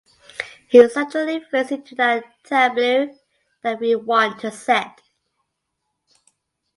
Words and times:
He 0.67 0.89
certainly 0.89 1.41
fits 1.41 1.69
into 1.69 1.93
that 1.93 2.23
tableau 2.43 3.15
that 3.61 3.79
we 3.79 3.93
want 3.93 4.39
to 4.39 4.49
set. 4.49 4.99